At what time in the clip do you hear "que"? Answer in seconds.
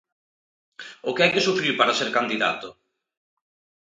1.15-1.23, 1.33-1.45